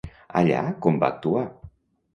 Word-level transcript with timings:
Allà 0.41 0.63
com 0.87 0.99
va 1.05 1.13
actuar? 1.17 1.47